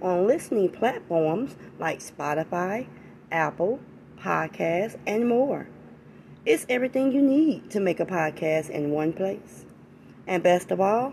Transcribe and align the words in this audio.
on 0.00 0.26
listening 0.26 0.70
platforms 0.70 1.56
like 1.78 2.00
Spotify, 2.00 2.86
Apple 3.30 3.80
Podcasts, 4.18 4.98
and 5.06 5.28
more. 5.28 5.68
It's 6.44 6.66
everything 6.68 7.12
you 7.12 7.22
need 7.22 7.70
to 7.70 7.80
make 7.80 8.00
a 8.00 8.06
podcast 8.06 8.70
in 8.70 8.90
one 8.90 9.12
place. 9.12 9.64
And 10.26 10.42
best 10.42 10.70
of 10.70 10.80
all, 10.80 11.12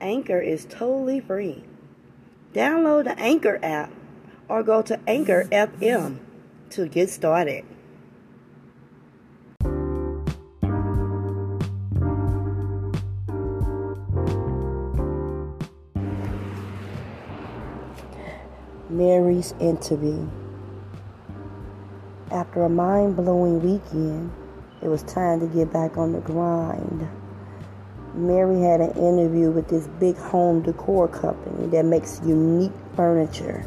Anchor 0.00 0.40
is 0.40 0.66
totally 0.66 1.20
free. 1.20 1.64
Download 2.52 3.04
the 3.04 3.18
Anchor 3.18 3.58
app 3.62 3.90
or 4.48 4.62
go 4.62 4.82
to 4.82 5.00
Anchor 5.06 5.44
FM 5.50 6.18
to 6.70 6.86
get 6.86 7.10
started. 7.10 7.64
Mary's 18.94 19.54
interview. 19.58 20.30
After 22.30 22.62
a 22.62 22.68
mind 22.68 23.16
blowing 23.16 23.60
weekend, 23.60 24.30
it 24.82 24.86
was 24.86 25.02
time 25.02 25.40
to 25.40 25.48
get 25.48 25.72
back 25.72 25.98
on 25.98 26.12
the 26.12 26.20
grind. 26.20 27.08
Mary 28.14 28.60
had 28.60 28.80
an 28.80 28.92
interview 28.92 29.50
with 29.50 29.66
this 29.66 29.88
big 29.98 30.16
home 30.16 30.62
decor 30.62 31.08
company 31.08 31.66
that 31.70 31.84
makes 31.84 32.20
unique 32.24 32.70
furniture. 32.94 33.66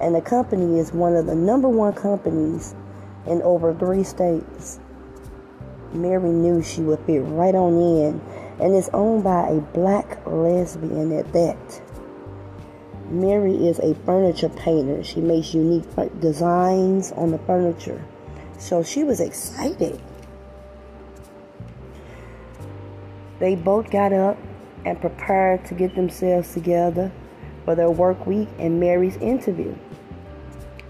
And 0.00 0.14
the 0.14 0.22
company 0.22 0.78
is 0.78 0.94
one 0.94 1.14
of 1.14 1.26
the 1.26 1.34
number 1.34 1.68
one 1.68 1.92
companies 1.92 2.74
in 3.26 3.42
over 3.42 3.74
three 3.74 4.04
states. 4.04 4.80
Mary 5.92 6.30
knew 6.30 6.62
she 6.62 6.80
would 6.80 7.00
fit 7.00 7.18
right 7.18 7.54
on 7.54 7.74
in, 7.74 8.22
and 8.58 8.74
it's 8.74 8.88
owned 8.94 9.22
by 9.22 9.48
a 9.48 9.60
black 9.60 10.26
lesbian 10.26 11.12
at 11.12 11.30
that. 11.34 11.82
Mary 13.12 13.54
is 13.68 13.78
a 13.80 13.94
furniture 14.06 14.48
painter. 14.48 15.04
She 15.04 15.20
makes 15.20 15.52
unique 15.52 15.84
designs 16.20 17.12
on 17.12 17.30
the 17.30 17.38
furniture. 17.38 18.02
So 18.58 18.82
she 18.82 19.04
was 19.04 19.20
excited. 19.20 20.00
They 23.38 23.54
both 23.54 23.90
got 23.90 24.14
up 24.14 24.38
and 24.86 24.98
prepared 24.98 25.66
to 25.66 25.74
get 25.74 25.94
themselves 25.94 26.54
together 26.54 27.12
for 27.66 27.74
their 27.74 27.90
work 27.90 28.26
week 28.26 28.48
and 28.58 28.80
Mary's 28.80 29.16
interview. 29.16 29.76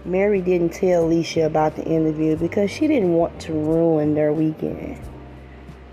Mary 0.04 0.40
didn't 0.40 0.74
tell 0.74 1.04
Alicia 1.04 1.46
about 1.46 1.74
the 1.74 1.84
interview 1.84 2.36
because 2.36 2.70
she 2.70 2.86
didn't 2.86 3.14
want 3.14 3.40
to 3.40 3.52
ruin 3.52 4.14
their 4.14 4.32
weekend. 4.32 5.00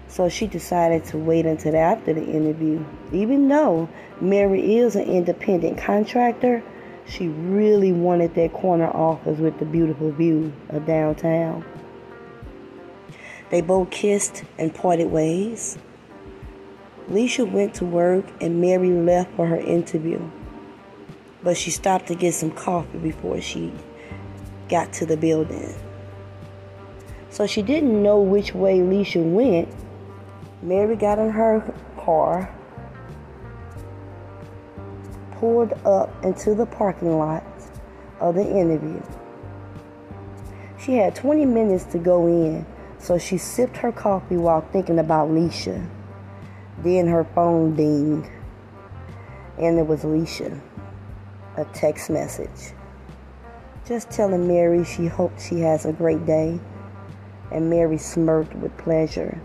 So 0.10 0.28
she 0.28 0.48
decided 0.48 1.06
to 1.06 1.18
wait 1.20 1.46
until 1.46 1.76
after 1.76 2.14
the 2.14 2.26
interview. 2.26 2.84
Even 3.14 3.48
though 3.48 3.88
Mary 4.20 4.78
is 4.78 4.96
an 4.96 5.04
independent 5.04 5.78
contractor, 5.78 6.64
she 7.06 7.28
really 7.28 7.92
wanted 7.92 8.34
that 8.34 8.52
corner 8.52 8.90
office 8.90 9.38
with 9.38 9.60
the 9.60 9.66
beautiful 9.66 10.12
view 10.12 10.52
of 10.70 10.88
downtown. 10.88 11.64
They 13.52 13.62
both 13.62 13.92
kissed 13.92 14.44
and 14.58 14.74
parted 14.74 15.12
ways. 15.12 15.78
Alicia 17.08 17.46
went 17.46 17.76
to 17.76 17.86
work 17.86 18.26
and 18.42 18.60
Mary 18.60 18.90
left 18.90 19.36
for 19.36 19.46
her 19.46 19.60
interview. 19.60 20.20
But 21.44 21.56
she 21.56 21.70
stopped 21.70 22.08
to 22.08 22.16
get 22.16 22.34
some 22.34 22.52
coffee 22.52 22.98
before 22.98 23.42
she 23.42 23.72
got 24.70 24.92
to 24.94 25.06
the 25.06 25.18
building. 25.18 25.74
So 27.30 27.46
she 27.46 27.62
didn't 27.62 28.02
know 28.02 28.20
which 28.20 28.56
way 28.56 28.80
Alicia 28.80 29.22
went 29.22 29.70
Mary 30.62 30.98
got 30.98 31.18
in 31.20 31.30
her 31.30 31.74
car, 31.98 32.54
pulled 35.32 35.72
up 35.86 36.12
into 36.26 36.54
the 36.54 36.66
parking 36.66 37.18
lot 37.18 37.46
of 38.20 38.36
the 38.36 38.46
interview. 38.46 39.02
She 40.78 40.96
had 40.96 41.16
20 41.16 41.46
minutes 41.46 41.86
to 41.86 41.98
go 41.98 42.28
in, 42.28 42.66
so 42.98 43.18
she 43.18 43.38
sipped 43.38 43.78
her 43.78 43.94
coffee 43.94 44.36
while 44.36 44.60
thinking 44.60 45.00
about 45.00 45.30
Leisha. 45.30 45.88
Then 46.80 47.08
her 47.08 47.24
phone 47.24 47.76
dinged, 47.76 48.30
and 49.58 49.80
it 49.80 49.88
was 49.88 50.02
Leisha. 50.02 50.60
A 51.56 51.64
text 51.74 52.10
message. 52.10 52.74
Just 53.86 54.10
telling 54.12 54.46
Mary 54.48 54.84
she 54.84 55.08
hoped 55.08 55.42
she 55.42 55.62
has 55.62 55.86
a 55.86 55.94
great 55.94 56.26
day, 56.26 56.60
and 57.50 57.70
Mary 57.70 57.98
smirked 57.98 58.54
with 58.56 58.78
pleasure 58.78 59.42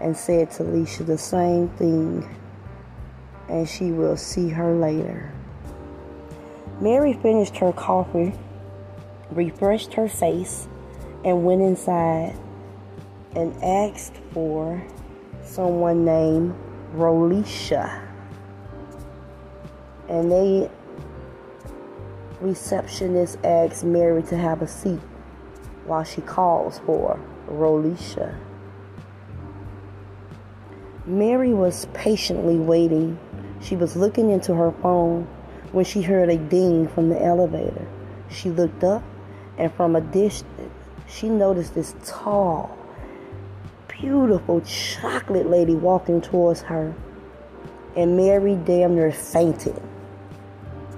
and 0.00 0.16
said 0.16 0.50
to 0.52 0.62
Alicia 0.62 1.04
the 1.04 1.18
same 1.18 1.68
thing, 1.70 2.28
and 3.48 3.68
she 3.68 3.90
will 3.90 4.16
see 4.16 4.48
her 4.48 4.74
later. 4.74 5.32
Mary 6.80 7.12
finished 7.12 7.56
her 7.56 7.72
coffee, 7.72 8.32
refreshed 9.30 9.94
her 9.94 10.08
face, 10.08 10.68
and 11.24 11.44
went 11.44 11.60
inside 11.60 12.36
and 13.34 13.52
asked 13.62 14.16
for 14.32 14.82
someone 15.44 16.04
named 16.04 16.54
Rolisha. 16.94 18.04
And 20.08 20.30
they 20.30 20.70
receptionist 22.40 23.38
asked 23.44 23.84
Mary 23.84 24.22
to 24.22 24.36
have 24.36 24.62
a 24.62 24.68
seat 24.68 25.00
while 25.84 26.04
she 26.04 26.20
calls 26.20 26.78
for 26.80 27.18
Rolisha. 27.48 28.36
Mary 31.08 31.54
was 31.54 31.86
patiently 31.94 32.56
waiting. 32.56 33.18
She 33.62 33.76
was 33.76 33.96
looking 33.96 34.28
into 34.28 34.54
her 34.54 34.72
phone 34.82 35.26
when 35.72 35.86
she 35.86 36.02
heard 36.02 36.28
a 36.28 36.36
ding 36.36 36.86
from 36.86 37.08
the 37.08 37.24
elevator. 37.24 37.88
She 38.28 38.50
looked 38.50 38.84
up, 38.84 39.02
and 39.56 39.72
from 39.72 39.96
a 39.96 40.02
distance, 40.02 40.70
she 41.08 41.30
noticed 41.30 41.74
this 41.74 41.94
tall, 42.04 42.76
beautiful 43.88 44.60
chocolate 44.60 45.48
lady 45.48 45.74
walking 45.74 46.20
towards 46.20 46.60
her. 46.60 46.94
And 47.96 48.14
Mary 48.14 48.56
damn 48.66 48.94
near 48.94 49.10
fainted. 49.10 49.80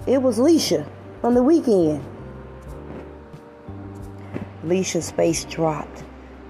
It 0.09 0.21
was 0.21 0.39
Leisha 0.39 0.89
from 1.21 1.35
the 1.35 1.43
weekend. 1.45 2.05
Leisha's 4.65 5.13
face 5.13 5.45
dropped, 5.45 6.03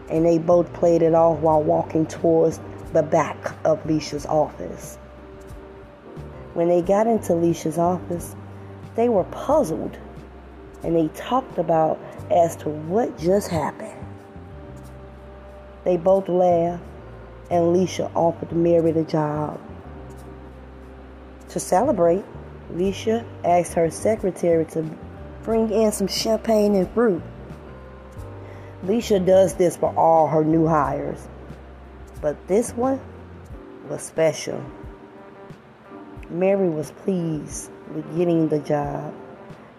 and 0.09 0.25
they 0.25 0.39
both 0.39 0.73
played 0.73 1.03
it 1.03 1.15
off 1.15 1.41
while 1.41 1.63
walking 1.63 2.07
towards 2.07 2.59
the 2.93 3.03
back 3.03 3.55
of 3.65 3.83
Leisha's 3.85 4.27
office. 4.27 4.97
When 6.55 6.69
they 6.69 6.83
got 6.83 7.07
into 7.07 7.33
Leisha's 7.33 7.79
office, 7.79 8.35
they 8.97 9.09
were 9.09 9.25
puzzled 9.25 9.97
and 10.83 10.97
they 10.97 11.09
talked 11.09 11.59
about 11.59 11.99
as 12.31 12.57
to 12.57 12.69
what 12.69 13.17
just 13.19 13.49
happened. 13.49 13.95
They 15.85 15.97
both 15.97 16.29
laughed 16.29 16.83
and 17.51 17.75
Leisha 17.75 18.11
offered 18.15 18.53
Mary 18.53 18.93
the 18.93 19.05
job. 19.05 19.61
To 21.51 21.61
celebrate, 21.61 22.25
Leisha 22.73 23.25
asked 23.45 23.75
her 23.75 23.91
secretary 23.91 24.65
to 24.67 24.89
bring 25.43 25.71
in 25.71 25.91
some 25.93 26.07
champagne 26.07 26.75
and 26.75 26.91
fruit. 26.93 27.23
Leisha 28.85 29.25
does 29.25 29.55
this 29.55 29.77
for 29.77 29.93
all 29.97 30.29
her 30.29 30.45
new 30.45 30.67
hires. 30.67 31.27
But 32.21 32.47
this 32.49 32.73
one 32.73 33.01
was 33.89 34.03
special. 34.03 34.63
Mary 36.29 36.69
was 36.69 36.91
pleased 36.91 37.71
with 37.95 38.17
getting 38.17 38.49
the 38.49 38.59
job, 38.61 39.15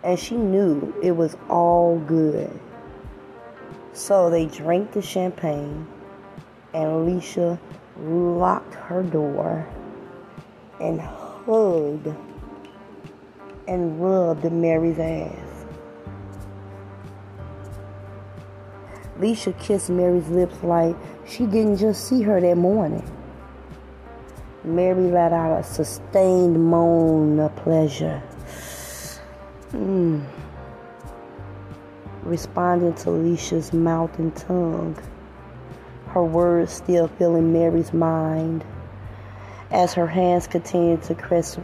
and 0.03 0.19
she 0.19 0.35
knew 0.35 0.93
it 1.03 1.11
was 1.11 1.37
all 1.49 1.99
good. 1.99 2.59
So 3.93 4.29
they 4.29 4.47
drank 4.47 4.91
the 4.91 5.01
champagne, 5.01 5.87
and 6.73 6.89
Alicia 6.89 7.59
locked 7.99 8.73
her 8.73 9.03
door 9.03 9.67
and 10.79 10.99
hugged 10.99 12.07
and 13.67 14.01
rubbed 14.01 14.51
Mary's 14.51 14.99
ass. 14.99 15.50
Alicia 19.21 19.53
kissed 19.53 19.91
Mary's 19.91 20.27
lips 20.29 20.63
like 20.63 20.95
she 21.27 21.45
didn't 21.45 21.77
just 21.77 22.07
see 22.07 22.23
her 22.23 22.41
that 22.41 22.57
morning. 22.57 23.07
Mary 24.63 25.11
let 25.11 25.31
out 25.31 25.59
a 25.59 25.63
sustained 25.63 26.59
moan 26.59 27.39
of 27.39 27.55
pleasure. 27.57 28.19
Mm. 29.73 30.25
responding 32.23 32.95
to 32.95 33.11
Alicia's 33.11 33.71
mouth 33.73 34.17
and 34.17 34.35
tongue, 34.35 34.97
her 36.07 36.23
words 36.23 36.73
still 36.73 37.07
filling 37.07 37.53
Mary's 37.53 37.93
mind 37.93 38.65
as 39.69 39.93
her 39.93 40.07
hands 40.07 40.47
continued 40.47 41.03
to 41.03 41.13
caress 41.13 41.59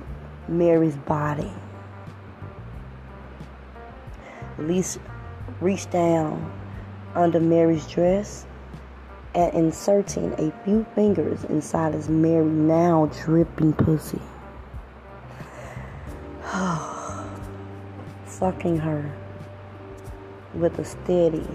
Mary's 0.48 0.96
body. 0.96 1.52
Alicia 4.60 5.00
reached 5.60 5.90
down 5.90 6.54
under 7.18 7.40
Mary's 7.40 7.88
dress 7.88 8.46
and 9.34 9.52
inserting 9.54 10.34
a 10.34 10.52
few 10.64 10.86
fingers 10.94 11.44
inside 11.46 11.94
his 11.96 12.08
Mary 12.10 12.46
now 12.46 13.10
dripping 13.24 13.74
pussy. 13.74 14.22
Sucking 18.28 18.78
her 18.78 19.12
with 20.54 20.78
a 20.78 20.86
steady, 20.86 21.48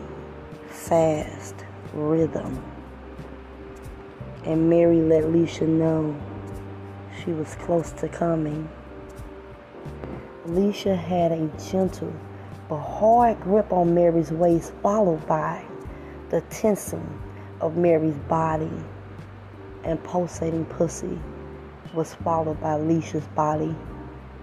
fast 0.69 1.55
rhythm. 1.95 2.61
And 4.45 4.69
Mary 4.69 5.01
let 5.01 5.23
Alicia 5.23 5.69
know 5.69 6.21
she 7.23 7.31
was 7.31 7.55
close 7.55 7.93
to 7.93 8.09
coming. 8.09 8.69
Alicia 10.45 10.97
had 10.97 11.31
a 11.31 11.47
gentle 11.71 12.13
but 12.73 12.79
hard 12.79 13.39
grip 13.43 13.71
on 13.71 13.95
Mary's 13.95 14.33
waist, 14.33 14.73
followed 14.83 15.27
by 15.27 15.63
the 16.31 16.41
tensing 16.49 17.07
of 17.61 17.77
Mary's 17.77 18.17
body 18.31 18.71
and 19.85 20.03
pulsating 20.05 20.65
pussy 20.65 21.21
was 21.93 22.15
followed 22.15 22.59
by 22.63 22.73
Alicia's 22.73 23.27
body 23.35 23.77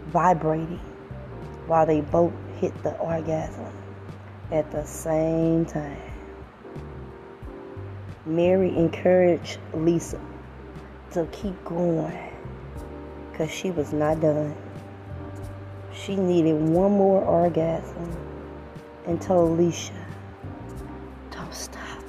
vibrating 0.10 0.80
while 1.66 1.88
they 1.88 2.02
both 2.02 2.32
hit 2.60 2.72
the 2.84 2.96
orgasm 2.98 3.74
at 4.52 4.70
the 4.72 4.86
same 4.86 5.66
time. 5.66 5.98
Mary 8.28 8.78
encouraged 8.78 9.58
Lisa 9.74 10.22
to 11.14 11.26
keep 11.32 11.66
going 11.66 12.30
because 13.32 13.50
she 13.50 13.72
was 13.72 13.92
not 13.92 14.22
done. 14.22 14.56
She 16.06 16.16
needed 16.16 16.54
one 16.54 16.92
more 16.94 17.22
orgasm 17.22 18.16
and 19.06 19.22
told 19.22 19.60
Alicia, 19.60 19.94
don't 21.30 21.54
stop. 21.54 22.04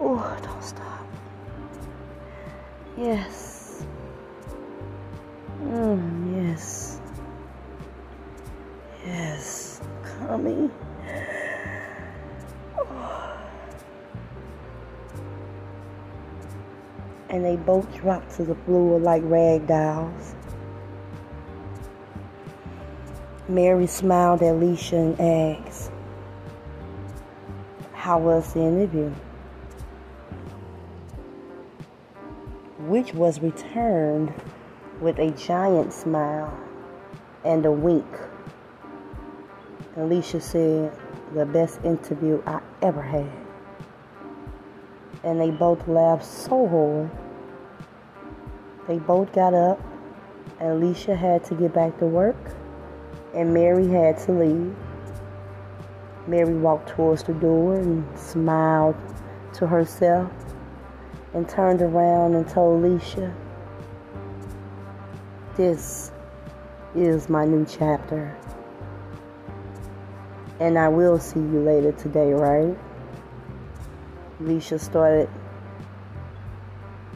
Oh, 0.00 0.36
don't 0.42 0.64
stop. 0.64 1.06
Yes. 2.98 3.86
Mm, 5.62 6.48
yes. 6.48 7.00
Yes. 9.06 9.80
Coming. 10.02 10.72
And 17.28 17.44
they 17.44 17.54
both 17.54 17.94
dropped 17.94 18.34
to 18.36 18.44
the 18.44 18.56
floor 18.56 18.98
like 18.98 19.22
rag 19.24 19.68
dolls. 19.68 20.34
Mary 23.50 23.86
smiled 23.86 24.42
at 24.42 24.54
Alicia 24.54 24.96
and 24.96 25.20
asked, 25.20 25.90
How 27.92 28.18
was 28.18 28.52
the 28.54 28.60
interview? 28.60 29.12
which 32.90 33.14
was 33.14 33.40
returned 33.40 34.32
with 35.00 35.18
a 35.18 35.30
giant 35.32 35.92
smile 35.92 36.52
and 37.44 37.64
a 37.64 37.70
wink. 37.70 38.06
Alicia 39.96 40.40
said, 40.40 40.92
the 41.32 41.46
best 41.46 41.78
interview 41.84 42.42
I 42.46 42.60
ever 42.82 43.00
had. 43.00 43.30
And 45.22 45.40
they 45.40 45.50
both 45.50 45.86
laughed 45.86 46.24
so 46.24 46.66
hard. 46.66 47.10
They 48.88 48.98
both 48.98 49.32
got 49.32 49.54
up, 49.54 49.80
Alicia 50.60 51.14
had 51.14 51.44
to 51.44 51.54
get 51.54 51.72
back 51.72 51.96
to 51.98 52.06
work, 52.06 52.36
and 53.34 53.54
Mary 53.54 53.88
had 53.88 54.18
to 54.18 54.32
leave. 54.32 54.76
Mary 56.26 56.54
walked 56.54 56.88
towards 56.90 57.22
the 57.22 57.32
door 57.34 57.76
and 57.76 58.04
smiled 58.18 58.96
to 59.54 59.66
herself 59.66 60.30
and 61.34 61.48
turned 61.48 61.82
around 61.82 62.34
and 62.34 62.48
told 62.48 62.84
Alicia, 62.84 63.34
This 65.56 66.12
is 66.94 67.28
my 67.28 67.44
new 67.44 67.64
chapter. 67.64 68.36
And 70.58 70.78
I 70.78 70.88
will 70.88 71.18
see 71.18 71.40
you 71.40 71.60
later 71.60 71.92
today, 71.92 72.32
right? 72.32 72.76
Alicia 74.40 74.78
started 74.78 75.28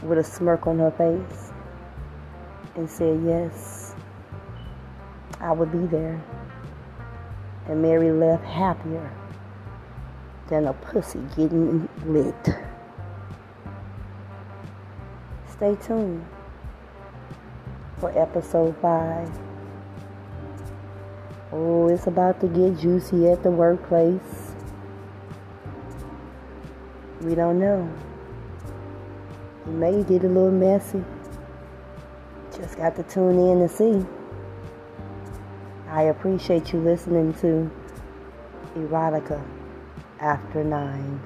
with 0.03 0.19
a 0.19 0.25
smirk 0.25 0.67
on 0.67 0.79
her 0.79 0.91
face 0.91 1.53
and 2.77 2.89
said, 2.89 3.23
Yes, 3.25 3.94
I 5.45 5.53
would 5.53 5.71
be 5.71 5.87
there. 5.95 6.25
And 7.69 7.83
Mary 7.83 8.11
left 8.11 8.45
happier 8.45 9.13
than 10.49 10.67
a 10.67 10.73
pussy 10.73 11.21
getting 11.37 11.87
licked. 12.07 12.49
Stay 15.51 15.77
tuned 15.77 16.25
for 17.99 18.19
episode 18.19 18.75
5. 18.81 19.31
Oh, 21.53 21.89
it's 21.89 22.07
about 22.07 22.41
to 22.41 22.49
get 22.49 22.79
juicy 22.79 23.29
at 23.29 23.43
the 23.43 23.51
workplace. 23.51 24.55
We 27.21 27.35
don't 27.35 27.61
know. 27.61 27.93
It 29.67 29.73
may 29.73 30.03
get 30.05 30.25
a 30.25 30.27
little 30.27 30.51
messy. 30.51 31.05
Just 32.57 32.79
got 32.79 32.97
to 32.97 33.03
tune 33.03 33.39
in 33.39 33.61
and 33.61 33.71
see. 33.71 34.24
I 35.95 36.03
appreciate 36.03 36.73
you 36.73 36.81
listening 36.81 37.35
to 37.35 37.71
Erotica 38.75 39.41
After 40.19 40.65
Nine. 40.65 41.21